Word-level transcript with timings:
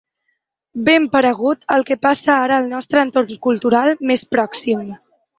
Ben 0.85 1.03
paregut 1.15 1.67
al 1.75 1.83
que 1.89 1.97
passa 2.05 2.37
ara 2.45 2.57
al 2.61 2.65
nostre 2.71 3.03
entorn 3.07 3.35
cultural 3.49 3.93
més 4.13 4.25
pròxim. 4.37 4.81